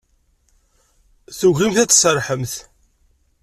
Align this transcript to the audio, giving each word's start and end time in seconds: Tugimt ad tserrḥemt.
Tugimt 1.37 1.77
ad 1.83 1.89
tserrḥemt. 1.89 2.53